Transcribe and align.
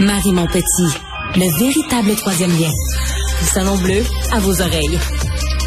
Marie 0.00 0.32
Montpetit, 0.32 0.94
le 1.34 1.58
véritable 1.58 2.14
troisième 2.14 2.50
lien. 2.50 2.70
Salon 3.42 3.76
bleu 3.78 4.04
à 4.30 4.38
vos 4.38 4.60
oreilles. 4.62 4.98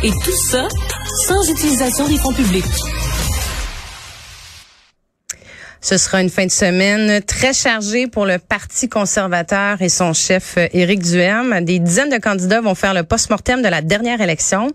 Et 0.04 0.12
tout 0.12 0.38
ça 0.50 0.68
sans 1.28 1.50
utilisation 1.50 2.08
des 2.08 2.18
fonds 2.18 2.32
publics. 2.32 2.64
Ce 5.84 5.98
sera 5.98 6.22
une 6.22 6.30
fin 6.30 6.46
de 6.46 6.52
semaine 6.52 7.24
très 7.24 7.54
chargée 7.54 8.06
pour 8.06 8.28
le 8.28 8.38
Parti 8.38 8.88
conservateur 8.88 9.82
et 9.82 9.90
son 9.90 10.14
chef 10.14 10.60
euh, 10.60 10.68
Éric 10.74 11.02
Duhem. 11.02 11.66
Des 11.66 11.80
dizaines 11.80 12.12
de 12.12 12.20
candidats 12.20 12.62
vont 12.62 12.76
faire 12.76 12.94
le 12.94 13.02
post-mortem 13.02 13.64
de 13.64 13.68
la 13.68 13.82
dernière 13.82 14.22
élection. 14.22 14.72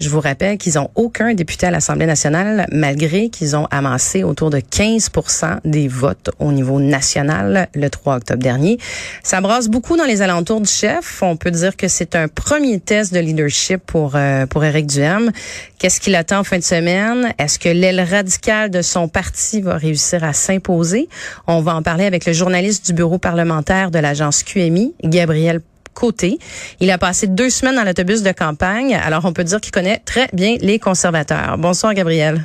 Je 0.00 0.08
vous 0.08 0.18
rappelle 0.18 0.56
qu'ils 0.56 0.78
ont 0.78 0.90
aucun 0.94 1.34
député 1.34 1.66
à 1.66 1.70
l'Assemblée 1.70 2.06
nationale, 2.06 2.66
malgré 2.72 3.28
qu'ils 3.28 3.54
ont 3.54 3.66
amassé 3.70 4.24
autour 4.24 4.48
de 4.48 4.60
15% 4.60 5.58
des 5.66 5.88
votes 5.88 6.30
au 6.38 6.52
niveau 6.52 6.80
national 6.80 7.68
le 7.74 7.90
3 7.90 8.16
octobre 8.16 8.42
dernier. 8.42 8.78
Ça 9.22 9.42
brasse 9.42 9.68
beaucoup 9.68 9.98
dans 9.98 10.06
les 10.06 10.22
alentours 10.22 10.62
du 10.62 10.70
chef. 10.70 11.22
On 11.22 11.36
peut 11.36 11.50
dire 11.50 11.76
que 11.76 11.86
c'est 11.86 12.16
un 12.16 12.28
premier 12.28 12.80
test 12.80 13.12
de 13.12 13.20
leadership 13.20 13.82
pour, 13.84 14.12
euh, 14.14 14.46
pour 14.46 14.64
Éric 14.64 14.86
Duhem. 14.86 15.32
Qu'est-ce 15.78 16.00
qu'il 16.00 16.14
attend 16.14 16.38
en 16.38 16.44
fin 16.44 16.56
de 16.56 16.64
semaine? 16.64 17.34
Est-ce 17.38 17.58
que 17.58 17.68
l'aile 17.68 18.00
radicale 18.00 18.70
de 18.70 18.80
son 18.80 19.08
parti 19.08 19.60
va 19.60 19.76
réussir 19.76 20.24
à 20.24 20.32
On 21.46 21.60
va 21.60 21.74
en 21.74 21.82
parler 21.82 22.04
avec 22.04 22.26
le 22.26 22.32
journaliste 22.32 22.86
du 22.86 22.92
bureau 22.92 23.18
parlementaire 23.18 23.90
de 23.90 23.98
l'agence 23.98 24.42
QMI, 24.42 24.94
Gabriel 25.04 25.60
Côté. 25.94 26.38
Il 26.80 26.90
a 26.90 26.98
passé 26.98 27.26
deux 27.26 27.48
semaines 27.48 27.76
dans 27.76 27.84
l'autobus 27.84 28.22
de 28.22 28.32
campagne, 28.32 28.94
alors 28.94 29.24
on 29.24 29.32
peut 29.32 29.44
dire 29.44 29.60
qu'il 29.60 29.72
connaît 29.72 30.02
très 30.04 30.28
bien 30.32 30.56
les 30.60 30.78
conservateurs. 30.78 31.56
Bonsoir, 31.58 31.94
Gabriel. 31.94 32.44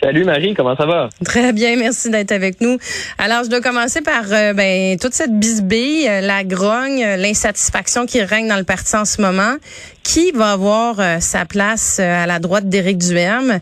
Salut 0.00 0.24
Marie, 0.24 0.54
comment 0.54 0.76
ça 0.76 0.86
va? 0.86 1.08
Très 1.24 1.52
bien, 1.52 1.74
merci 1.76 2.08
d'être 2.08 2.30
avec 2.30 2.60
nous. 2.60 2.78
Alors, 3.18 3.42
je 3.42 3.50
dois 3.50 3.60
commencer 3.60 4.00
par 4.00 4.32
euh, 4.32 4.52
ben, 4.52 4.96
toute 4.96 5.12
cette 5.12 5.36
bisbille, 5.36 6.08
euh, 6.08 6.20
la 6.20 6.44
grogne, 6.44 7.02
euh, 7.02 7.16
l'insatisfaction 7.16 8.06
qui 8.06 8.22
règne 8.22 8.46
dans 8.46 8.58
le 8.58 8.64
parti 8.64 8.94
en 8.94 9.04
ce 9.04 9.20
moment. 9.20 9.56
Qui 10.04 10.30
va 10.30 10.52
avoir 10.52 11.20
sa 11.20 11.44
place 11.44 12.00
à 12.00 12.26
la 12.26 12.38
droite 12.38 12.66
d'Éric 12.66 12.96
Duhem? 12.96 13.58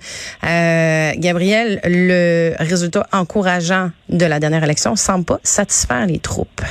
Gabriel, 1.18 1.80
le 1.82 2.54
résultat 2.60 3.04
encourageant 3.12 3.90
de 4.08 4.26
la 4.26 4.38
dernière 4.38 4.62
élection 4.62 4.94
semble 4.94 5.24
pas 5.24 5.40
satisfaire 5.42 6.06
les 6.06 6.20
troupes. 6.20 6.62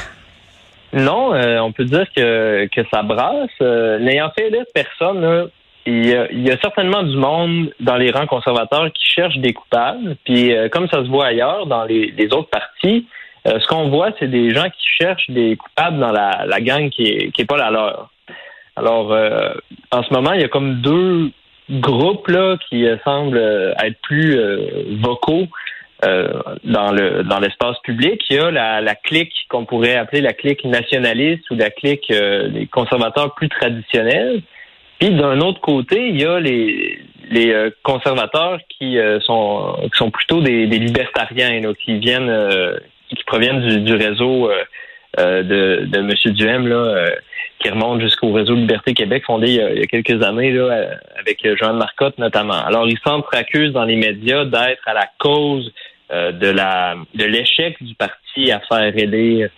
Non, 0.93 1.33
on 1.33 1.73
peut 1.73 1.83
dire 1.83 2.05
que, 2.15 2.67
que 2.73 2.81
ça 2.89 3.03
brasse. 3.03 3.49
N'ayant 3.59 4.31
fait 4.33 4.49
là, 4.49 4.59
personne, 4.73 5.49
il 5.85 6.07
y, 6.07 6.51
a, 6.51 6.57
certainement 6.61 7.03
du 7.03 7.15
monde 7.15 7.71
dans 7.79 7.95
les 7.95 8.09
rangs 8.09 8.25
conservateurs 8.25 8.91
qui 8.91 9.05
cherchent 9.05 9.37
des 9.37 9.53
coupables. 9.53 10.15
Puis 10.25 10.55
euh, 10.55 10.67
comme 10.67 10.87
ça 10.87 11.03
se 11.03 11.09
voit 11.09 11.27
ailleurs 11.27 11.67
dans 11.67 11.83
les, 11.83 12.27
autres 12.31 12.49
partis, 12.49 13.07
euh, 13.47 13.59
ce 13.59 13.67
qu'on 13.67 13.89
voit, 13.89 14.09
c'est 14.19 14.27
des 14.27 14.49
gens 14.49 14.65
qui 14.65 14.87
cherchent 14.99 15.29
des 15.29 15.55
coupables 15.55 15.99
dans 15.99 16.11
la, 16.11 16.45
la 16.47 16.59
gang 16.59 16.89
qui 16.89 17.03
est, 17.03 17.31
qui 17.31 17.43
est 17.43 17.45
pas 17.45 17.57
la 17.57 17.69
leur. 17.69 18.09
Alors, 18.75 19.13
euh, 19.13 19.53
en 19.91 20.03
ce 20.03 20.11
moment, 20.11 20.33
il 20.33 20.41
y 20.41 20.43
a 20.43 20.47
comme 20.47 20.81
deux 20.81 21.31
groupes 21.69 22.27
là 22.27 22.57
qui 22.69 22.85
semblent 23.03 23.37
être 23.83 23.97
plus 24.01 24.37
vocaux 25.01 25.47
dans 26.03 26.91
le 26.91 27.23
dans 27.23 27.39
l'espace 27.39 27.77
public. 27.83 28.21
Il 28.29 28.35
y 28.35 28.39
a 28.39 28.51
la, 28.51 28.81
la 28.81 28.93
clique 28.93 29.33
qu'on 29.49 29.65
pourrait 29.65 29.95
appeler 29.95 30.21
la 30.21 30.33
clique 30.33 30.63
nationaliste 30.65 31.49
ou 31.49 31.55
la 31.55 31.71
clique 31.71 32.11
des 32.11 32.67
conservateurs 32.67 33.33
plus 33.33 33.49
traditionnels. 33.49 34.43
Puis 34.99 35.09
d'un 35.11 35.39
autre 35.41 35.61
côté, 35.61 36.09
il 36.09 36.21
y 36.21 36.25
a 36.25 36.39
les, 36.39 36.99
les 37.29 37.51
euh, 37.51 37.69
conservateurs 37.83 38.59
qui 38.69 38.97
euh, 38.97 39.19
sont 39.21 39.77
qui 39.83 39.97
sont 39.97 40.11
plutôt 40.11 40.41
des, 40.41 40.67
des 40.67 40.79
libertariens, 40.79 41.73
qui 41.73 41.99
viennent 41.99 42.29
euh, 42.29 42.77
qui 43.09 43.23
proviennent 43.25 43.61
du, 43.61 43.81
du 43.81 43.93
réseau 43.93 44.49
de, 45.17 45.85
de 45.85 45.97
M. 45.97 46.33
Duhem, 46.33 46.67
là, 46.67 47.07
qui 47.59 47.69
remonte 47.69 48.01
jusqu'au 48.01 48.33
réseau 48.33 48.53
Liberté 48.55 48.93
Québec, 48.93 49.23
fondé 49.25 49.47
il 49.47 49.79
y 49.79 49.83
a, 49.83 49.85
quelques 49.85 50.21
années 50.23 50.51
là, 50.51 50.97
avec 51.17 51.47
Joanne 51.57 51.77
Marcotte 51.77 52.17
notamment. 52.17 52.65
Alors, 52.65 52.85
ils 52.87 52.97
s'entre-accusent 53.05 53.71
dans 53.71 53.85
les 53.85 53.95
médias 53.95 54.43
d'être 54.43 54.85
à 54.87 54.93
la 54.93 55.07
cause 55.19 55.71
de 56.11 56.47
la 56.49 56.95
de 57.13 57.25
l'échec 57.25 57.81
du 57.81 57.93
parti 57.95 58.51
à 58.51 58.59
faire 58.61 58.97
élire 58.97 59.49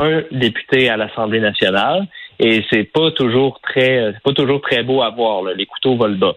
un 0.00 0.22
député 0.32 0.88
à 0.88 0.96
l'Assemblée 0.96 1.40
nationale. 1.40 2.06
Et 2.40 2.64
c'est 2.70 2.84
pas 2.84 3.10
toujours 3.10 3.60
très, 3.60 4.12
c'est 4.12 4.22
pas 4.22 4.32
toujours 4.32 4.60
très 4.60 4.82
beau 4.82 5.02
à 5.02 5.10
voir. 5.10 5.42
Les 5.56 5.66
couteaux 5.66 5.96
volent 5.96 6.18
bas. 6.18 6.34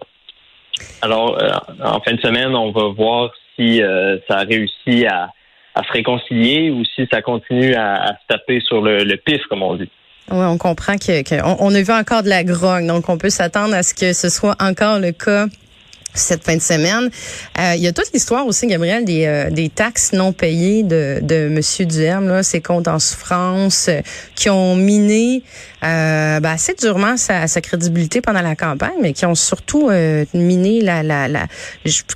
Alors, 1.00 1.38
euh, 1.40 1.50
en 1.84 2.00
fin 2.00 2.14
de 2.14 2.20
semaine, 2.20 2.54
on 2.54 2.70
va 2.72 2.88
voir 2.88 3.30
si 3.56 3.82
euh, 3.82 4.18
ça 4.28 4.38
a 4.38 4.44
réussi 4.44 5.06
à, 5.06 5.30
se 5.76 5.92
réconcilier 5.92 6.70
ou 6.70 6.84
si 6.84 7.06
ça 7.10 7.22
continue 7.22 7.74
à, 7.74 8.16
se 8.20 8.26
taper 8.28 8.60
sur 8.60 8.82
le, 8.82 9.16
pif, 9.16 9.42
comme 9.48 9.62
on 9.62 9.74
dit. 9.74 9.88
Oui, 10.30 10.44
on 10.44 10.58
comprend 10.58 10.96
que, 10.96 11.42
on, 11.42 11.74
a 11.74 11.82
vu 11.82 11.92
encore 11.92 12.22
de 12.22 12.28
la 12.28 12.44
grogne, 12.44 12.86
donc 12.86 13.08
on 13.08 13.18
peut 13.18 13.30
s'attendre 13.30 13.74
à 13.74 13.82
ce 13.82 13.94
que 13.94 14.12
ce 14.12 14.28
soit 14.28 14.54
encore 14.60 14.98
le 14.98 15.12
cas 15.12 15.46
cette 16.14 16.44
fin 16.44 16.56
de 16.56 16.62
semaine. 16.62 17.10
Euh, 17.58 17.74
il 17.76 17.82
y 17.82 17.86
a 17.86 17.92
toute 17.92 18.12
l'histoire 18.12 18.46
aussi, 18.46 18.66
Gabriel, 18.66 19.04
des, 19.04 19.24
euh, 19.26 19.50
des 19.50 19.68
taxes 19.68 20.12
non 20.12 20.32
payées 20.32 20.82
de, 20.82 21.20
de 21.22 21.46
M. 21.46 21.86
Duhem, 21.86 22.28
là, 22.28 22.42
ses 22.42 22.60
comptes 22.60 22.88
en 22.88 22.98
souffrance, 22.98 23.86
euh, 23.88 24.00
qui 24.34 24.50
ont 24.50 24.76
miné 24.76 25.42
ben, 25.82 26.44
assez 26.44 26.74
durement 26.74 27.16
sa, 27.16 27.48
sa, 27.48 27.60
crédibilité 27.60 28.20
pendant 28.20 28.40
la 28.40 28.54
campagne, 28.54 28.98
mais 29.00 29.12
qui 29.12 29.26
ont 29.26 29.34
surtout 29.34 29.90
miné 30.32 30.80
la, 30.80 31.02
la, 31.02 31.26
la, 31.26 31.46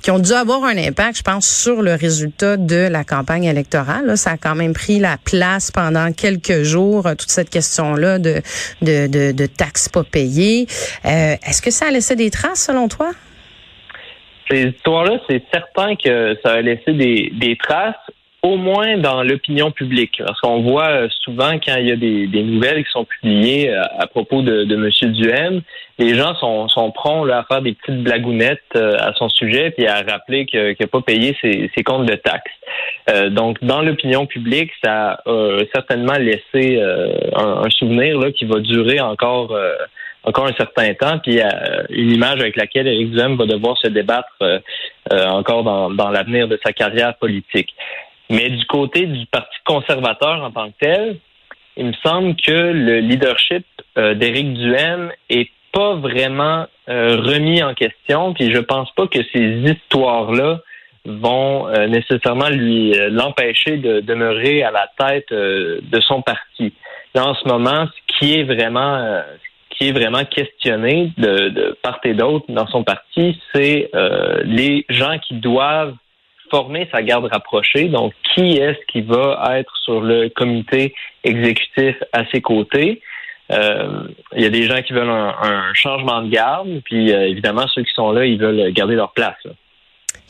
qui 0.01 0.09
ont 0.09 0.19
dû 0.19 0.31
avoir 0.31 0.63
un 0.63 0.77
impact, 0.77 1.17
je 1.17 1.21
pense, 1.21 1.45
sur 1.45 1.81
le 1.81 1.95
résultat 1.95 2.55
de 2.55 2.87
la 2.87 3.03
campagne 3.03 3.43
électorale. 3.43 4.05
Là, 4.05 4.15
ça 4.15 4.31
a 4.31 4.37
quand 4.37 4.55
même 4.55 4.71
pris 4.71 4.99
la 4.99 5.17
place 5.17 5.69
pendant 5.69 6.13
quelques 6.13 6.63
jours, 6.63 7.09
toute 7.17 7.29
cette 7.29 7.49
question-là 7.49 8.19
de, 8.19 8.41
de, 8.81 9.07
de, 9.07 9.33
de 9.33 9.45
taxes 9.47 9.89
pas 9.89 10.03
payées. 10.05 10.67
Est-ce 11.03 11.61
que 11.61 11.71
ça 11.71 11.87
a 11.87 11.91
laissé 11.91 12.15
des 12.15 12.31
traces, 12.31 12.67
selon 12.67 12.87
toi? 12.87 13.11
Ces 14.49 14.69
histoires-là, 14.69 15.19
c'est 15.29 15.43
certain 15.53 15.95
que 15.95 16.37
ça 16.43 16.53
a 16.53 16.61
laissé 16.61 16.93
des, 16.93 17.31
des 17.33 17.57
traces, 17.57 17.95
au 18.43 18.55
moins 18.55 18.97
dans 18.97 19.23
l'opinion 19.23 19.71
publique. 19.71 20.21
Parce 20.25 20.39
qu'on 20.41 20.61
voit 20.61 20.89
euh, 20.89 21.07
souvent 21.23 21.53
quand 21.53 21.75
il 21.77 21.87
y 21.87 21.91
a 21.91 21.95
des, 21.95 22.27
des 22.27 22.43
nouvelles 22.43 22.83
qui 22.85 22.91
sont 22.91 23.05
publiées 23.05 23.69
euh, 23.69 23.81
à, 23.97 24.07
propos 24.07 24.41
de, 24.41 24.63
de 24.63 24.75
M. 24.75 25.11
Duhem, 25.11 25.61
les 25.97 26.15
gens 26.15 26.35
sont, 26.35 26.67
sont 26.67 26.93
là, 27.25 27.39
à 27.39 27.43
faire 27.43 27.61
des 27.61 27.73
petites 27.73 28.03
blagounettes 28.03 28.61
euh, 28.75 28.95
à 28.99 29.13
son 29.13 29.29
sujet 29.29 29.71
puis 29.71 29.87
à 29.87 30.03
rappeler 30.03 30.45
qu'il 30.45 30.75
n'a 30.79 30.87
pas 30.87 31.01
payé 31.01 31.35
ses, 31.41 31.71
ses, 31.75 31.83
comptes 31.83 32.05
de 32.05 32.15
taxes. 32.15 33.31
donc, 33.31 33.57
dans 33.63 33.81
l'opinion 33.81 34.25
publique, 34.25 34.71
ça 34.83 35.19
a 35.25 35.59
certainement 35.73 36.17
laissé 36.17 36.79
un, 37.35 37.63
un, 37.63 37.69
souvenir 37.69 38.19
là, 38.19 38.31
qui 38.31 38.45
va 38.45 38.59
durer 38.59 38.99
encore 38.99 39.57
encore 40.27 40.47
un 40.47 40.53
certain 40.53 40.93
temps, 40.93 41.19
puis 41.19 41.39
euh, 41.39 41.47
une 41.89 42.11
image 42.11 42.41
avec 42.41 42.57
laquelle 42.57 42.87
Éric 42.87 43.11
Duhem 43.11 43.37
va 43.37 43.45
devoir 43.45 43.77
se 43.77 43.87
débattre 43.87 44.33
euh, 44.41 44.59
euh, 45.13 45.25
encore 45.27 45.63
dans, 45.63 45.89
dans 45.89 46.09
l'avenir 46.09 46.49
de 46.49 46.59
sa 46.63 46.73
carrière 46.73 47.15
politique. 47.15 47.73
Mais 48.29 48.49
du 48.49 48.65
côté 48.65 49.05
du 49.05 49.25
Parti 49.27 49.55
conservateur 49.65 50.43
en 50.43 50.51
tant 50.51 50.67
que 50.69 50.75
tel, 50.81 51.17
il 51.77 51.85
me 51.85 51.93
semble 52.05 52.35
que 52.35 52.51
le 52.51 52.99
leadership 52.99 53.65
d'Éric 53.95 54.53
Duhem 54.53 55.11
est 55.29 55.49
pas 55.71 55.95
vraiment 55.95 56.65
remis 56.87 57.63
en 57.63 57.73
question, 57.73 58.33
puis 58.33 58.51
je 58.51 58.59
pense 58.59 58.91
pas 58.95 59.07
que 59.07 59.19
ces 59.31 59.61
histoires-là 59.63 60.59
vont 61.05 61.69
nécessairement 61.87 62.49
lui 62.49 62.93
l'empêcher 63.11 63.77
de 63.77 64.01
demeurer 64.01 64.63
à 64.63 64.71
la 64.71 64.89
tête 64.97 65.31
de 65.31 65.99
son 66.01 66.23
parti. 66.23 66.73
Là, 67.13 67.27
en 67.27 67.35
ce 67.35 67.47
moment, 67.47 67.85
ce 67.85 68.17
qui 68.17 68.39
est 68.39 68.43
vraiment 68.43 69.21
qui 69.77 69.89
est 69.89 69.91
vraiment 69.91 70.25
questionné 70.25 71.11
de, 71.17 71.77
part 71.81 71.99
et 72.03 72.13
d'autre 72.13 72.45
dans 72.49 72.67
son 72.67 72.83
parti, 72.83 73.39
c'est 73.53 73.89
euh, 73.93 74.41
les 74.43 74.85
gens 74.89 75.17
qui 75.19 75.35
doivent 75.35 75.95
former 76.49 76.87
sa 76.91 77.01
garde 77.01 77.25
rapprochée. 77.25 77.89
Donc, 77.89 78.13
qui 78.33 78.57
est-ce 78.57 78.79
qui 78.91 79.01
va 79.01 79.59
être 79.59 79.75
sur 79.83 80.01
le 80.01 80.29
comité 80.29 80.93
exécutif 81.23 81.95
à 82.13 82.25
ses 82.31 82.41
côtés? 82.41 83.01
Euh, 83.51 84.07
il 84.35 84.41
y 84.41 84.45
a 84.45 84.49
des 84.49 84.63
gens 84.63 84.81
qui 84.81 84.93
veulent 84.93 85.09
un, 85.09 85.73
changement 85.73 86.21
de 86.21 86.29
garde, 86.29 86.81
puis 86.83 87.13
euh, 87.13 87.27
évidemment, 87.27 87.67
ceux 87.67 87.83
qui 87.83 87.93
sont 87.93 88.11
là, 88.11 88.25
ils 88.25 88.39
veulent 88.39 88.71
garder 88.71 88.95
leur 88.95 89.11
place. 89.13 89.37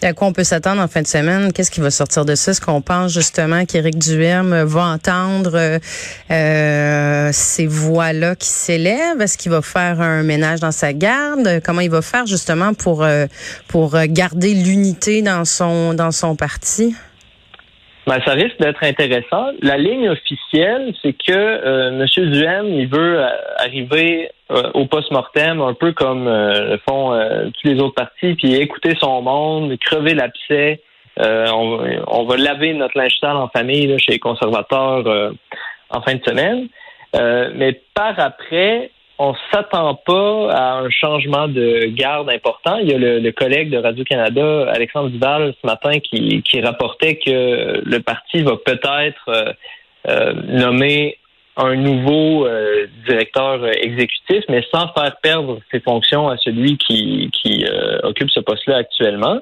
À 0.04 0.14
quoi 0.14 0.28
on 0.28 0.32
peut 0.32 0.44
s'attendre 0.44 0.80
en 0.80 0.88
fin 0.88 1.02
de 1.02 1.08
semaine? 1.08 1.52
Qu'est-ce 1.52 1.72
qui 1.72 1.80
va 1.80 1.90
sortir 1.90 2.24
de 2.24 2.36
ça? 2.36 2.52
Est-ce 2.52 2.62
qu'on 2.62 2.82
pense 2.82 3.12
justement 3.12 3.66
qu'Éric 3.66 3.98
Duhem 3.98 4.64
va 4.64 4.84
entendre 4.84 5.54
euh, 5.56 5.80
euh, 6.30 7.32
ces 7.34 7.66
voix-là 7.66 8.36
qui 8.36 8.48
s'élèvent? 8.48 9.20
Est-ce 9.20 9.40
qu'il 9.40 9.52
va 9.52 9.64
faire 9.64 10.00
un 10.00 10.22
ménage 10.22 10.60
dans 10.60 10.72
sa 10.72 10.94
garde? 10.94 11.62
Comment 11.66 11.82
il 11.82 11.90
va 11.90 12.04
faire 12.04 12.28
justement 12.28 12.76
pour, 12.76 13.04
euh, 13.04 13.26
pour 13.68 13.98
garder 14.06 14.54
l'unité 14.54 15.24
dans 15.24 15.46
son, 15.46 15.96
dans 15.96 16.12
son 16.12 16.36
parti? 16.36 16.94
Ben, 18.08 18.22
ça 18.26 18.32
risque 18.32 18.58
d'être 18.58 18.82
intéressant. 18.86 19.52
La 19.62 19.78
ligne 19.78 20.08
officielle, 20.08 20.94
c'est 21.02 21.12
que 21.12 21.34
euh, 21.34 21.90
M. 21.90 22.30
Duhem, 22.32 22.74
il 22.74 22.88
veut 22.88 23.20
euh, 23.20 23.28
arriver 23.58 24.32
euh, 24.50 24.72
au 24.76 24.86
post-mortem, 24.86 25.60
un 25.60 25.74
peu 25.74 25.92
comme 25.92 26.24
le 26.30 26.80
font 26.88 27.12
tous 27.54 27.68
les 27.68 27.82
autres 27.82 27.96
partis, 27.96 28.36
puis 28.36 28.56
écouter 28.56 28.96
son 28.98 29.22
monde, 29.22 29.78
crever 29.80 30.14
l'abcès. 30.14 30.82
On, 31.20 31.80
on, 32.08 32.26
va 32.26 32.38
laver 32.38 32.74
notre 32.76 32.98
linge 32.98 33.18
sale 33.20 33.36
en 33.36 33.50
famille 33.50 33.88
là, 33.88 33.98
chez 33.98 34.14
les 34.14 34.20
conservateurs 34.20 35.34
en 35.90 36.02
fin 36.02 36.16
de 36.16 36.24
semaine. 36.24 36.70
mais 37.56 37.82
par 37.94 38.18
après, 38.20 38.92
on 39.20 39.34
s'attend 39.52 39.96
pas 39.96 40.52
à 40.52 40.74
un 40.80 40.90
changement 40.90 41.48
de 41.48 41.86
garde 41.88 42.30
important. 42.30 42.78
Il 42.78 42.90
y 42.90 42.94
a 42.94 42.98
le, 42.98 43.32
collègue 43.32 43.70
de 43.70 43.78
Radio-Canada, 43.78 44.70
Alexandre 44.72 45.10
Duval, 45.10 45.54
ce 45.62 45.68
matin, 45.68 46.00
qui, 46.00 46.42
qui 46.44 46.62
rapportait 46.62 47.16
que 47.18 47.82
le 47.84 48.00
parti 48.00 48.44
va 48.44 48.58
peut-être 48.58 49.56
nommer 50.48 51.18
un 51.58 51.76
nouveau 51.76 52.46
euh, 52.46 52.86
directeur 53.08 53.66
exécutif, 53.66 54.44
mais 54.48 54.64
sans 54.72 54.88
faire 54.94 55.18
perdre 55.22 55.60
ses 55.72 55.80
fonctions 55.80 56.30
à 56.30 56.38
celui 56.38 56.78
qui, 56.78 57.32
qui 57.34 57.66
euh, 57.66 57.98
occupe 58.04 58.30
ce 58.30 58.40
poste-là 58.40 58.78
actuellement. 58.78 59.40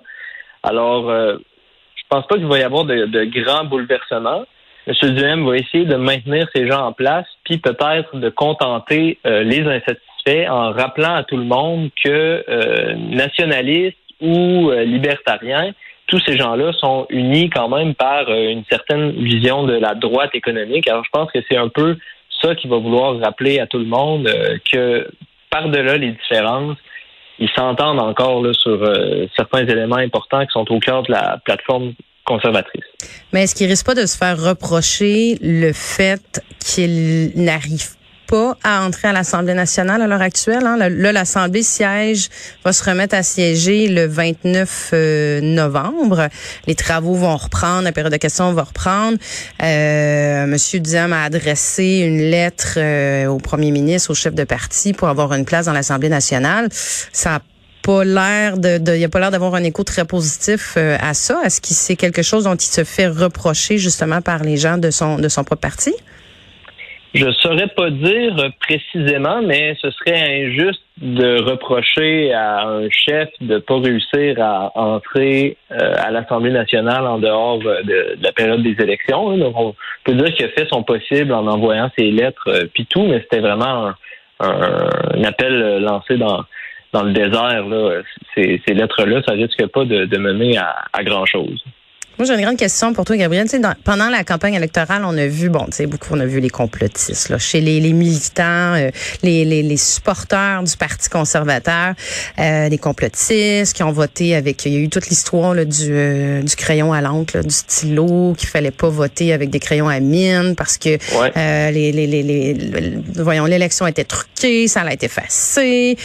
Alors, 0.64 1.10
euh, 1.10 1.36
je 1.96 2.04
pense 2.10 2.26
pas 2.28 2.36
qu'il 2.36 2.48
va 2.48 2.58
y 2.58 2.64
avoir 2.64 2.86
de, 2.86 3.06
de, 3.06 3.26
grands 3.26 3.66
bouleversements. 3.66 4.46
M. 4.88 4.94
Duhem 5.16 5.46
va 5.46 5.56
essayer 5.58 5.86
de 5.86 5.96
maintenir 5.96 6.48
ces 6.56 6.68
gens 6.68 6.88
en 6.88 6.94
place, 6.94 7.26
puis 7.44 7.58
peut-être 7.58 8.18
de 8.18 8.30
contenter 8.30 9.20
les 9.24 9.62
insatisfaits 9.62 10.50
en 10.50 10.72
rappelant 10.72 11.16
à 11.16 11.24
tout 11.24 11.38
le 11.38 11.44
monde 11.44 11.90
que 12.04 12.44
nationalistes 12.96 13.98
ou 14.22 14.72
libertariens, 14.72 15.74
tous 16.08 16.20
ces 16.26 16.38
gens-là 16.38 16.72
sont 16.74 17.08
unis 17.10 17.50
quand 17.50 17.70
même 17.70 17.96
par 17.96 18.30
euh, 18.30 18.50
une 18.50 18.64
certaine 18.70 19.12
vision 19.12 19.64
de 19.64 19.74
la 19.74 19.96
droite 19.96 20.32
économique. 20.34 20.88
Alors, 20.88 21.04
je 21.04 21.10
pense 21.12 21.32
que 21.32 21.40
c'est 21.50 21.58
un 21.58 21.70
peu 21.70 21.98
ça 22.42 22.54
qui 22.56 22.68
va 22.68 22.78
vouloir 22.78 23.20
rappeler 23.20 23.60
à 23.60 23.68
tout 23.68 23.80
le 23.80 23.86
monde 23.86 24.28
euh, 24.28 24.58
que 24.72 25.10
par-delà 25.50 25.98
les 25.98 26.12
différences, 26.12 26.78
ils 27.40 27.50
s'entendent 27.50 28.00
encore 28.00 28.42
là, 28.44 28.54
sur 28.54 28.84
euh, 28.84 29.26
certains 29.36 29.66
éléments 29.66 29.96
importants 29.96 30.46
qui 30.46 30.52
sont 30.52 30.72
au 30.72 30.80
cœur 30.80 31.04
de 31.04 31.12
la 31.12 31.40
plateforme 31.44 31.94
conservatrice. 32.26 32.84
Mais 33.34 33.44
est-ce 33.44 33.56
qu'il 33.56 33.68
risque 33.68 33.86
pas 33.86 33.96
de 33.96 34.06
se 34.06 34.18
faire 34.18 34.42
reprocher 34.42 35.38
le 35.42 35.72
fait 35.74 36.42
qu'il 36.60 37.32
n'arrive 37.36 37.96
pas 38.28 38.58
à 38.64 38.84
entrer 38.84 39.08
à 39.08 39.14
l'Assemblée 39.14 39.54
nationale 39.54 40.02
à 40.02 40.08
l'heure 40.08 40.22
actuelle. 40.22 40.66
Hein? 40.66 40.78
Là, 40.78 41.12
l'Assemblée 41.12 41.64
siège, 41.64 42.30
va 42.64 42.74
se 42.74 42.84
remettre 42.84 43.16
à 43.16 43.24
siéger 43.24 43.88
le 43.88 44.06
29 44.08 44.90
euh, 44.94 45.42
novembre. 45.42 46.30
Les 46.68 46.76
travaux 46.76 47.14
vont 47.14 47.38
reprendre, 47.38 47.84
la 47.84 47.92
période 47.92 48.12
de 48.12 48.18
questions 48.18 48.52
va 48.54 48.64
reprendre. 48.64 49.18
Euh, 49.62 50.46
Monsieur 50.48 50.80
Diam 50.80 51.14
a 51.14 51.24
adressé 51.24 52.04
une 52.06 52.20
lettre 52.20 52.76
euh, 52.78 53.28
au 53.28 53.38
premier 53.38 53.72
ministre, 53.72 54.12
au 54.12 54.16
chef 54.16 54.34
de 54.34 54.44
parti, 54.44 54.94
pour 54.94 55.08
avoir 55.08 55.34
une 55.34 55.46
place 55.46 55.66
dans 55.66 55.74
l'Assemblée 55.74 56.10
nationale. 56.10 56.70
Ça 56.72 57.42
pas 57.86 58.04
l'air 58.04 58.58
de, 58.58 59.06
a 59.06 59.10
pas 59.10 59.20
l'air 59.20 59.32
d'avoir 59.32 59.56
un 59.56 59.64
écho 59.64 59.84
très 59.84 60.06
positif 60.06 60.76
euh, 60.78 60.98
à 61.00 61.14
ça. 61.14 61.42
Est-ce 61.46 61.62
que 61.62 61.68
c'est 61.68 61.96
quelque 61.96 62.24
chose 62.24 62.46
dont 62.46 62.56
il 62.56 62.72
se 62.80 62.84
fait 62.84 63.08
reprocher 63.08 63.78
justement 63.78 64.22
par 64.22 64.44
les 64.44 64.58
gens 64.58 64.78
de 64.78 64.90
son 64.90 65.18
de 65.18 65.30
son 65.30 65.44
propre 65.44 65.62
parti? 65.62 65.94
Je 67.14 67.32
saurais 67.40 67.68
pas 67.68 67.90
dire 67.92 68.36
précisément, 68.60 69.42
mais 69.42 69.78
ce 69.82 69.90
serait 69.92 70.20
injuste 70.20 70.82
de 70.98 71.42
reprocher 71.50 72.34
à 72.34 72.68
un 72.68 72.90
chef 72.90 73.30
de 73.40 73.58
pas 73.58 73.80
réussir 73.80 74.36
à 74.42 74.72
entrer 74.76 75.56
euh, 75.72 75.94
à 75.98 76.12
l'Assemblée 76.12 76.52
nationale 76.52 77.08
en 77.08 77.20
dehors 77.20 77.60
de, 77.60 78.18
la 78.22 78.32
période 78.34 78.64
des 78.64 78.76
élections. 78.84 79.38
Donc, 79.38 79.56
on 79.58 79.76
peut 80.04 80.14
dire 80.14 80.34
qu'il 80.34 80.46
a 80.46 80.50
fait 80.50 80.68
son 80.70 80.84
possible 80.84 81.32
en 81.34 81.48
envoyant 81.48 81.90
ses 81.98 82.12
lettres 82.12 82.50
euh, 82.50 82.66
puis 82.74 82.86
tout, 82.86 83.04
mais 83.04 83.22
c'était 83.22 83.40
vraiment 83.40 83.92
un, 84.42 85.24
appel 85.24 85.80
lancé 85.82 86.18
dans 86.18 86.44
dans 86.96 87.04
le 87.04 87.12
désert. 87.12 87.68
Là. 87.68 88.02
Ces, 88.34 88.62
lettres-là, 88.68 89.22
ça 89.28 89.34
risque 89.34 89.66
pas 89.68 89.84
de, 89.84 90.18
mener 90.18 90.58
à 90.58 91.04
grand 91.04 91.26
chose. 91.26 91.64
Moi, 92.18 92.26
j'ai 92.26 92.34
une 92.34 92.42
grande 92.44 92.56
question 92.56 92.94
pour 92.94 93.04
toi, 93.04 93.18
Gabriel. 93.18 93.46
dans, 93.60 93.76
pendant 93.84 94.08
la 94.08 94.24
campagne 94.24 94.54
électorale, 94.54 95.04
on 95.06 95.18
a 95.18 95.28
vu, 95.28 95.50
bon, 95.50 95.66
tu 95.66 95.74
sais, 95.74 95.86
beaucoup, 95.86 96.08
on 96.12 96.20
a 96.22 96.26
vu 96.26 96.40
les 96.40 96.50
complotistes, 96.50 97.28
là, 97.28 97.38
chez 97.38 97.60
les, 97.60 97.82
les 97.82 97.92
militants, 97.92 98.76
euh, 98.76 98.90
les, 99.22 99.44
les, 99.44 99.62
les, 99.62 99.76
supporters 99.76 100.64
du 100.64 100.78
Parti 100.78 101.10
conservateur, 101.10 101.94
euh, 102.40 102.70
les 102.70 102.78
complotistes 102.78 103.76
qui 103.76 103.84
ont 103.84 103.92
voté 103.92 104.34
avec, 104.34 104.66
il 104.66 104.74
y 104.74 104.78
a 104.78 104.80
eu 104.80 104.88
toute 104.88 105.10
l'histoire 105.10 105.56
du, 105.56 105.90
euh, 105.90 106.42
du 106.42 106.56
crayon 106.56 106.94
à 106.94 107.02
l'encre, 107.02 107.44
du 107.44 107.54
stylo, 107.54 108.34
qu'il 108.38 108.48
fallait 108.48 108.72
pas 108.72 108.88
voter 108.88 109.34
avec 109.34 109.50
des 109.50 109.60
crayons 109.60 109.90
à 109.90 110.00
mine 110.00 110.56
parce 110.56 110.78
que 110.78 110.98
euh, 111.36 111.72
les, 111.72 111.92
les, 111.92 112.08
les, 112.08 112.24
les, 112.24 112.98
voyons, 113.16 113.44
l'élection 113.44 113.88
était 113.88 114.06
truquée, 114.06 114.70
ça 114.70 114.84
a 114.84 114.94
été 114.94 115.08
effacé, 115.08 115.98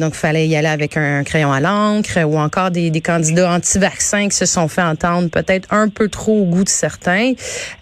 donc 0.00 0.14
il 0.14 0.18
fallait 0.18 0.48
y 0.48 0.56
aller 0.56 0.68
avec 0.68 0.96
un 0.96 1.24
crayon 1.24 1.52
à 1.52 1.60
l'encre, 1.60 2.24
ou 2.24 2.38
encore 2.38 2.70
des, 2.70 2.88
des 2.88 3.02
candidats 3.02 3.52
anti-vaccins 3.52 4.28
qui 4.28 4.36
se 4.36 4.46
sont 4.46 4.68
fait 4.68 4.82
entendre 4.82 5.28
peut-être 5.42 5.72
un 5.72 5.88
peu 5.88 6.08
trop 6.08 6.42
au 6.42 6.44
goût 6.44 6.64
de 6.64 6.68
certains. 6.68 7.32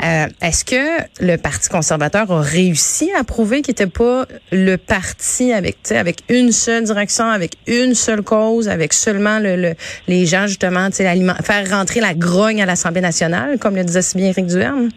Euh, 0.02 0.26
est-ce 0.42 0.64
que 0.64 1.02
le 1.20 1.36
Parti 1.36 1.68
conservateur 1.68 2.30
a 2.30 2.40
réussi 2.40 3.10
à 3.18 3.24
prouver 3.24 3.62
qu'il 3.62 3.72
n'était 3.72 3.86
pas 3.86 4.26
le 4.52 4.76
parti 4.76 5.52
avec, 5.52 5.76
avec 5.90 6.18
une 6.28 6.52
seule 6.52 6.84
direction, 6.84 7.26
avec 7.26 7.52
une 7.66 7.94
seule 7.94 8.22
cause, 8.22 8.68
avec 8.68 8.92
seulement 8.92 9.38
le, 9.38 9.74
les 10.08 10.26
gens, 10.26 10.46
justement, 10.46 10.88
faire 10.90 11.70
rentrer 11.70 12.00
la 12.00 12.14
grogne 12.14 12.62
à 12.62 12.66
l'Assemblée 12.66 13.00
nationale, 13.00 13.58
comme 13.58 13.76
le 13.76 13.84
disait 13.84 14.02
si 14.02 14.16
bien 14.16 14.28
Éric 14.28 14.46
Duhem? 14.46 14.90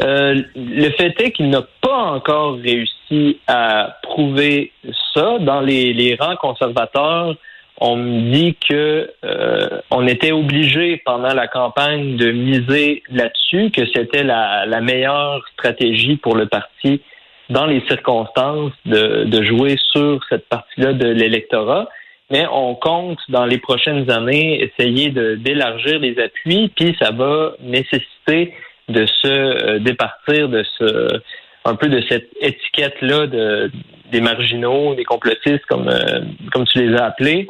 Euh, 0.00 0.42
le 0.56 0.90
fait 0.90 1.14
est 1.20 1.32
qu'il 1.32 1.50
n'a 1.50 1.62
pas 1.80 2.02
encore 2.16 2.56
réussi 2.56 3.38
à 3.46 3.96
prouver 4.02 4.72
ça. 5.14 5.38
Dans 5.40 5.60
les 5.60 6.16
rangs 6.18 6.36
conservateurs, 6.36 7.34
on 7.80 7.96
me 7.96 8.30
dit 8.30 8.56
que 8.68 9.10
euh, 9.24 9.80
on 9.90 10.06
était 10.06 10.32
obligé 10.32 11.00
pendant 11.04 11.32
la 11.32 11.48
campagne 11.48 12.16
de 12.16 12.30
miser 12.30 13.02
là-dessus, 13.10 13.70
que 13.70 13.86
c'était 13.94 14.22
la, 14.22 14.80
meilleure 14.82 15.42
stratégie 15.54 16.16
pour 16.16 16.36
le 16.36 16.46
parti 16.46 17.00
dans 17.48 17.66
les 17.66 17.82
circonstances 17.88 18.72
de, 18.84 19.24
de 19.24 19.42
jouer 19.42 19.76
sur 19.92 20.20
cette 20.28 20.46
partie-là 20.48 20.92
de 20.92 21.08
l'électorat. 21.08 21.88
Mais 22.30 22.46
on 22.52 22.74
compte 22.74 23.18
dans 23.28 23.46
les 23.46 23.58
prochaines 23.58 24.08
années 24.10 24.62
essayer 24.62 25.10
d'élargir 25.10 25.98
les 25.98 26.16
appuis, 26.20 26.70
puis 26.76 26.94
ça 27.00 27.10
va 27.10 27.54
nécessiter 27.60 28.54
de 28.88 29.06
se 29.06 29.26
euh, 29.26 29.78
départir 29.78 30.48
de 30.48 30.64
ce 30.78 31.20
un 31.64 31.74
peu 31.74 31.88
de 31.88 32.02
cette 32.08 32.28
étiquette-là 32.40 33.26
de 33.26 33.70
des 34.12 34.20
marginaux, 34.20 34.94
des 34.94 35.04
complotistes 35.04 35.64
comme 35.68 35.88
euh, 35.88 36.20
comme 36.52 36.66
tu 36.66 36.86
les 36.86 36.96
as 36.96 37.06
appelés 37.06 37.48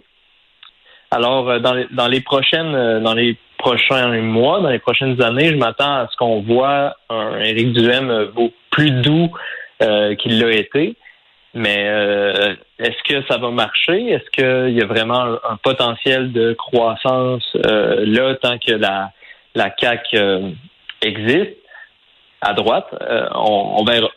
alors, 1.10 1.50
euh, 1.50 1.58
dans 1.58 1.74
les, 1.74 1.86
dans 1.90 2.06
les 2.06 2.20
prochaines, 2.20 2.74
euh, 2.74 3.00
dans 3.00 3.14
les 3.14 3.36
prochains 3.58 4.08
mois, 4.20 4.60
dans 4.60 4.68
les 4.68 4.78
prochaines 4.78 5.20
années, 5.20 5.48
je 5.48 5.56
m'attends 5.56 5.94
à 5.94 6.08
ce 6.10 6.16
qu'on 6.16 6.40
voit 6.42 6.96
un 7.08 7.40
Éric 7.40 7.72
Duhem 7.72 8.10
euh, 8.10 8.26
plus 8.70 8.90
doux 8.90 9.30
qu'il 10.18 10.38
l'a 10.38 10.52
été. 10.52 10.94
Mais 11.54 11.86
est-ce 12.78 13.02
que 13.08 13.26
ça 13.26 13.38
va 13.38 13.50
marcher? 13.50 14.10
Est-ce 14.10 14.28
qu'il 14.30 14.76
y 14.76 14.82
a 14.82 14.86
vraiment 14.86 15.22
un, 15.22 15.56
potentiel 15.56 16.32
de 16.32 16.52
croissance 16.52 17.42
là 17.54 18.34
tant 18.34 18.58
que 18.58 18.72
la, 18.72 19.10
la 19.54 19.70
CAC 19.70 20.14
existe? 21.00 21.56
À 22.42 22.52
droite? 22.52 22.88
on, 23.34 23.78
on 23.78 23.84
verra. 23.84 24.10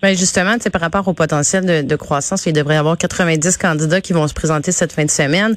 Ben 0.00 0.16
justement, 0.16 0.54
c'est 0.60 0.70
par 0.70 0.80
rapport 0.80 1.08
au 1.08 1.12
potentiel 1.12 1.86
de, 1.86 1.96
croissance, 1.96 2.46
il 2.46 2.52
devrait 2.52 2.76
y 2.76 2.78
avoir 2.78 2.96
90 2.96 3.56
candidats 3.56 4.00
qui 4.00 4.12
vont 4.12 4.28
se 4.28 4.34
présenter 4.34 4.70
cette 4.70 4.92
fin 4.92 5.04
de 5.04 5.10
semaine. 5.10 5.56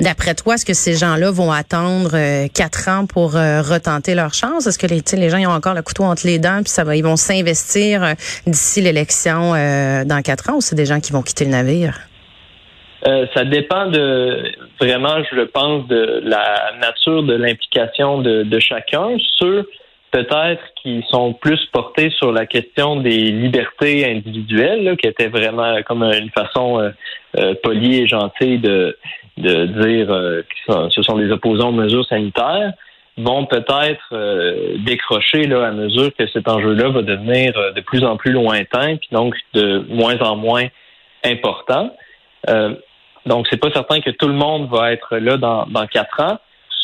D'après 0.00 0.34
toi, 0.34 0.54
est-ce 0.54 0.64
que 0.64 0.72
ces 0.72 0.94
gens-là 0.94 1.30
vont 1.30 1.52
attendre 1.52 2.12
euh, 2.14 2.48
quatre 2.48 2.88
ans 2.88 3.04
pour 3.04 3.36
euh, 3.36 3.60
retenter 3.60 4.14
leur 4.14 4.32
chance? 4.32 4.66
Est-ce 4.66 4.78
que 4.78 4.86
les, 4.86 5.02
les 5.12 5.28
gens 5.28 5.36
ils 5.36 5.46
ont 5.46 5.50
encore 5.50 5.74
le 5.74 5.82
couteau 5.82 6.04
entre 6.04 6.26
les 6.26 6.38
dents 6.38 6.60
puis 6.62 6.70
ça 6.70 6.84
va, 6.84 6.96
ils 6.96 7.04
vont 7.04 7.16
s'investir 7.16 8.02
euh, 8.02 8.14
d'ici 8.46 8.80
l'élection 8.80 9.52
dans 9.52 10.22
quatre 10.24 10.48
ans 10.50 10.56
ou 10.56 10.60
c'est 10.60 10.76
des 10.76 10.86
gens 10.86 11.00
qui 11.00 11.12
vont 11.12 11.22
quitter 11.22 11.44
le 11.44 11.50
navire? 11.50 11.98
ça 13.34 13.44
dépend 13.44 13.90
de 13.90 14.44
vraiment, 14.80 15.16
je 15.32 15.40
pense, 15.42 15.88
de 15.88 16.22
la 16.24 16.70
nature 16.80 17.24
de 17.24 17.34
l'implication 17.34 18.18
de, 18.18 18.44
de 18.44 18.58
chacun. 18.60 19.16
Ceux 19.40 19.66
peut-être 20.12 20.62
qui 20.80 21.04
sont 21.08 21.32
plus 21.32 21.64
portés 21.72 22.10
sur 22.10 22.32
la 22.32 22.46
question 22.46 22.96
des 22.96 23.32
libertés 23.32 24.08
individuelles, 24.08 24.96
qui 24.98 25.08
était 25.08 25.28
vraiment 25.28 25.82
comme 25.82 26.04
une 26.04 26.30
façon 26.30 26.78
euh, 26.78 26.90
euh, 27.38 27.54
polie 27.62 28.02
et 28.02 28.06
gentille 28.06 28.58
de, 28.58 28.96
de 29.38 29.64
dire 29.64 30.12
euh, 30.12 30.42
que 30.66 30.90
ce 30.90 31.02
sont 31.02 31.16
des 31.16 31.32
opposants 31.32 31.70
aux 31.70 31.72
mesures 31.72 32.06
sanitaires, 32.06 32.72
vont 33.18 33.44
peut-être 33.44 34.78
décrocher 34.86 35.46
là, 35.46 35.66
à 35.66 35.70
mesure 35.70 36.14
que 36.18 36.26
cet 36.28 36.48
enjeu-là 36.48 36.88
va 36.88 37.02
devenir 37.02 37.52
de 37.76 37.80
plus 37.82 38.02
en 38.04 38.16
plus 38.16 38.32
lointain, 38.32 38.96
puis 38.96 39.08
donc 39.12 39.34
de 39.52 39.84
moins 39.90 40.18
en 40.20 40.34
moins 40.34 40.64
important. 41.22 41.94
donc, 43.26 43.46
c'est 43.50 43.58
pas 43.58 43.70
certain 43.70 44.00
que 44.00 44.08
tout 44.08 44.28
le 44.28 44.34
monde 44.34 44.70
va 44.70 44.92
être 44.92 45.18
là 45.18 45.36
dans, 45.36 45.66
dans 45.66 45.86
quatre 45.86 46.22
ans 46.22 46.38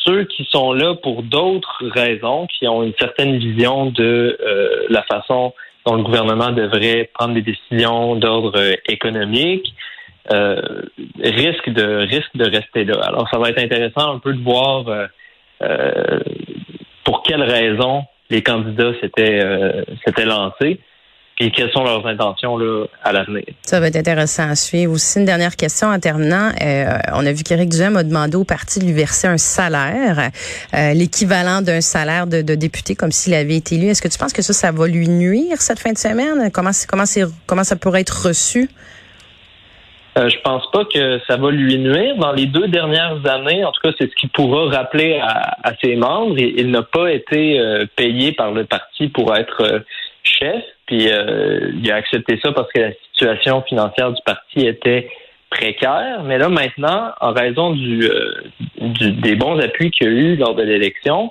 ceux 0.05 0.25
qui 0.25 0.47
sont 0.51 0.73
là 0.73 0.95
pour 0.95 1.23
d'autres 1.23 1.85
raisons, 1.91 2.47
qui 2.47 2.67
ont 2.69 2.83
une 2.83 2.95
certaine 2.99 3.39
vision 3.39 3.87
de 3.87 4.39
euh, 4.41 4.87
la 4.89 5.03
façon 5.03 5.55
dont 5.87 5.95
le 5.95 6.03
gouvernement 6.03 6.51
devrait 6.51 7.11
prendre 7.15 7.35
des 7.35 7.43
décisions 7.43 8.17
d'ordre 8.17 8.59
euh, 8.59 8.75
économique, 8.89 9.73
euh, 10.33 10.61
risquent 11.23 11.71
de 11.71 12.07
risque 12.07 12.37
de 12.37 12.45
rester 12.45 12.85
là. 12.85 13.01
Alors, 13.03 13.29
ça 13.31 13.39
va 13.39 13.51
être 13.51 13.63
intéressant 13.63 14.15
un 14.15 14.19
peu 14.19 14.35
de 14.35 14.43
voir 14.43 14.85
pour 17.05 17.23
quelles 17.23 17.43
raisons 17.43 18.05
les 18.29 18.43
candidats 18.43 18.93
s'étaient 19.01 19.41
s'étaient 20.05 20.27
lancés. 20.27 20.81
Et 21.41 21.51
quelles 21.51 21.71
sont 21.71 21.85
leurs 21.85 22.05
intentions 22.07 22.57
là, 22.57 22.87
à 23.05 23.13
l'avenir? 23.13 23.45
Ça 23.63 23.79
va 23.79 23.89
être 23.89 23.97
intéressant 23.97 24.51
à 24.51 24.57
suivre. 24.57 24.93
Aussi, 24.93 25.21
une 25.21 25.25
dernière 25.25 25.55
question 25.55 25.89
en 25.89 25.99
terminant. 26.01 26.51
Euh, 26.61 26.99
on 27.13 27.25
a 27.25 27.33
vu 27.33 27.45
qu'Éric 27.45 27.69
Duhem 27.71 27.97
a 27.97 28.03
demandé 28.03 28.37
au 28.37 28.45
parti 28.45 28.81
de 28.81 28.85
lui 28.85 28.93
verser 28.93 29.29
un 29.29 29.39
salaire, 29.39 30.31
euh, 30.75 30.93
l'équivalent 30.95 31.63
d'un 31.63 31.81
salaire 31.81 32.27
de, 32.27 32.43
de, 32.43 32.55
député, 32.55 32.97
comme 32.97 33.13
s'il 33.13 33.35
avait 33.35 33.57
été 33.57 33.77
élu. 33.77 33.87
Est-ce 33.87 34.03
que 34.03 34.09
tu 34.09 34.19
penses 34.19 34.33
que 34.33 34.43
ça, 34.43 34.53
ça 34.53 34.73
va 34.73 34.89
lui 34.89 35.09
nuire 35.09 35.59
cette 35.59 35.79
fin 35.79 35.93
de 35.93 35.99
semaine? 35.99 36.51
Comment, 36.53 36.71
comment, 36.89 37.05
comment 37.47 37.65
ça 37.65 37.77
pourrait 37.77 38.01
être 38.01 38.27
reçu? 38.27 38.69
Euh, 40.19 40.29
je 40.29 40.41
pense 40.41 40.69
pas 40.73 40.85
que 40.85 41.21
ça 41.27 41.37
va 41.37 41.51
lui 41.51 41.79
nuire. 41.79 42.17
Dans 42.17 42.33
les 42.33 42.47
deux 42.47 42.67
dernières 42.69 43.25
années, 43.27 43.65
en 43.65 43.71
tout 43.71 43.81
cas, 43.83 43.91
c'est 43.99 44.11
ce 44.11 44.15
qu'il 44.17 44.31
pourra 44.31 44.69
rappeler 44.77 45.21
à, 45.21 45.73
ses 45.83 45.97
membres. 45.97 46.37
Il, 46.39 46.71
n'a 46.71 46.83
pas 46.83 47.13
été 47.13 47.61
euh, 47.61 47.87
payé 47.95 48.33
par 48.33 48.51
le 48.53 48.65
parti 48.65 49.09
pour 49.09 49.35
être 49.37 49.63
euh, 49.63 49.81
chef. 50.29 50.63
Puis 50.87 51.11
euh, 51.11 51.71
il 51.75 51.91
a 51.91 51.97
accepté 51.97 52.39
ça 52.43 52.53
parce 52.53 52.71
que 52.73 52.81
la 52.81 52.93
situation 53.13 53.63
financière 53.63 54.13
du 54.13 54.23
parti 54.25 54.67
était 54.67 55.11
précaire. 55.51 56.23
Mais 56.25 56.39
là, 56.39 56.49
maintenant, 56.49 57.13
en 57.21 57.33
raison 57.33 57.73
du, 57.73 58.09
des 58.79 59.35
bons 59.37 59.59
appuis 59.59 59.91
qu'il 59.91 60.07
y 60.07 60.11
a 60.11 60.13
eu 60.13 60.37
lors 60.37 60.55
de 60.55 60.63
l'élection, 60.63 61.31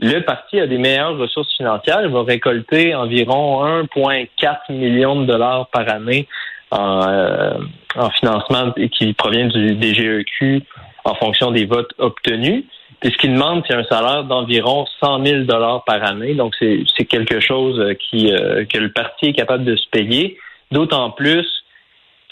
le 0.00 0.20
parti 0.20 0.60
a 0.60 0.66
des 0.66 0.78
meilleures 0.78 1.16
ressources 1.16 1.54
financières. 1.56 2.00
Il 2.02 2.08
va 2.08 2.22
récolter 2.22 2.94
environ 2.94 3.64
1,4 3.82 4.72
million 4.72 5.20
de 5.20 5.26
dollars 5.26 5.68
par 5.68 5.88
année 5.88 6.26
en, 6.70 7.58
en 7.96 8.10
financement 8.10 8.72
qui 8.92 9.12
provient 9.12 9.46
du 9.46 9.80
DGEQ 9.80 10.62
en 11.04 11.14
fonction 11.14 11.50
des 11.50 11.66
votes 11.66 11.92
obtenus. 11.98 12.64
Puis 13.04 13.12
ce 13.12 13.18
qu'il 13.18 13.34
demande, 13.34 13.62
c'est 13.68 13.74
un 13.74 13.84
salaire 13.84 14.24
d'environ 14.24 14.86
100 15.02 15.26
000 15.26 15.40
dollars 15.42 15.84
par 15.84 16.02
année. 16.02 16.32
Donc 16.32 16.54
c'est 16.58 17.04
quelque 17.04 17.38
chose 17.38 17.94
qui 17.98 18.32
euh, 18.32 18.64
que 18.64 18.78
le 18.78 18.90
parti 18.92 19.26
est 19.26 19.32
capable 19.34 19.66
de 19.66 19.76
se 19.76 19.86
payer. 19.90 20.38
D'autant 20.70 21.10
plus 21.10 21.46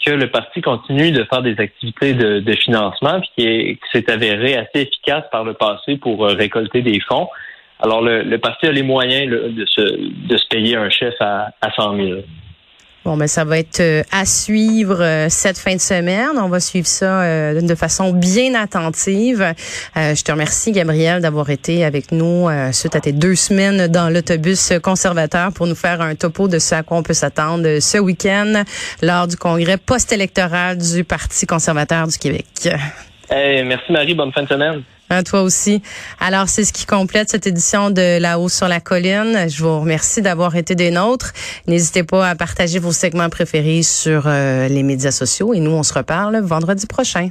que 0.03 0.09
le 0.09 0.31
parti 0.31 0.61
continue 0.61 1.11
de 1.11 1.23
faire 1.25 1.43
des 1.43 1.59
activités 1.59 2.15
de, 2.15 2.55
financement, 2.55 3.21
puis 3.21 3.77
qui 3.77 3.79
s'est 3.91 4.09
avéré 4.09 4.55
assez 4.55 4.81
efficace 4.81 5.25
par 5.31 5.43
le 5.43 5.53
passé 5.53 5.97
pour 5.97 6.25
euh, 6.25 6.33
récolter 6.33 6.81
des 6.81 6.99
fonds. 7.01 7.29
Alors 7.79 8.01
le, 8.01 8.23
le 8.23 8.39
parti 8.39 8.65
a 8.65 8.71
les 8.71 8.81
moyens 8.81 9.29
de, 9.29 9.65
se, 9.67 9.81
de 10.27 10.37
se 10.37 10.47
payer 10.47 10.75
un 10.75 10.89
chef 10.89 11.13
à, 11.19 11.49
à 11.61 11.71
100 11.71 11.97
000. 11.97 12.19
Bon, 13.05 13.17
ben 13.17 13.27
ça 13.27 13.43
va 13.43 13.59
être 13.59 13.81
euh, 13.81 14.01
à 14.13 14.25
suivre 14.25 15.01
euh, 15.01 15.27
cette 15.27 15.57
fin 15.57 15.75
de 15.75 15.81
semaine. 15.81 16.37
On 16.37 16.47
va 16.47 16.61
suivre 16.61 16.87
ça 16.87 17.23
euh, 17.23 17.59
de 17.59 17.75
façon 17.75 18.13
bien 18.13 18.55
attentive. 18.55 19.53
je 19.95 20.23
te 20.23 20.31
remercie, 20.31 20.71
Gabriel, 20.71 21.21
d'avoir 21.21 21.49
été 21.49 21.83
avec 21.83 22.13
nous 22.13 22.47
suite 22.71 22.95
à 22.95 23.01
tes 23.01 23.11
deux 23.11 23.35
semaines 23.35 23.87
dans 23.87 24.09
l'autobus 24.09 24.73
conservateur 24.81 25.51
pour 25.51 25.67
nous 25.67 25.75
faire 25.75 26.01
un 26.01 26.15
topo 26.15 26.47
de 26.47 26.59
ce 26.59 26.75
à 26.75 26.83
quoi 26.83 26.97
on 26.97 27.03
peut 27.03 27.13
s'attendre 27.13 27.79
ce 27.79 27.97
week-end 27.97 28.63
lors 29.01 29.27
du 29.27 29.35
congrès 29.35 29.77
post-électoral 29.77 30.77
du 30.77 31.03
Parti 31.03 31.45
conservateur 31.45 32.07
du 32.07 32.17
Québec. 32.17 32.45
Hey, 33.29 33.63
merci 33.63 33.91
Marie, 33.91 34.13
bonne 34.13 34.31
fin 34.31 34.43
de 34.43 34.47
semaine. 34.47 34.83
À 35.13 35.21
toi 35.21 35.43
aussi. 35.43 35.83
Alors, 36.19 36.49
c'est 36.49 36.63
ce 36.63 36.73
qui 36.73 36.87
complète 36.87 37.29
cette 37.29 37.45
édition 37.45 37.91
de 37.91 38.19
La 38.19 38.39
Haut 38.39 38.49
sur 38.49 38.67
la 38.67 38.79
colline. 38.79 39.47
Je 39.47 39.61
vous 39.61 39.79
remercie 39.81 40.23
d'avoir 40.23 40.55
été 40.55 40.73
des 40.73 40.89
nôtres. 40.89 41.33
N'hésitez 41.67 42.03
pas 42.03 42.27
à 42.27 42.35
partager 42.35 42.79
vos 42.79 42.91
segments 42.91 43.29
préférés 43.29 43.83
sur 43.83 44.23
euh, 44.25 44.67
les 44.67 44.81
médias 44.81 45.11
sociaux 45.11 45.53
et 45.53 45.59
nous, 45.59 45.71
on 45.71 45.83
se 45.83 45.93
reparle 45.93 46.39
vendredi 46.41 46.87
prochain. 46.87 47.29